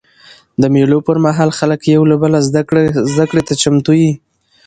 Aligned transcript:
د 0.61 0.63
مېلو 0.73 0.99
پر 1.07 1.17
مهال 1.25 1.49
خلک 1.59 1.81
یو 1.95 2.03
له 2.11 2.15
بله 2.21 2.37
زدهکړې 3.17 3.41
ته 3.47 3.53
چمتو 3.61 3.93
يي. 4.01 4.11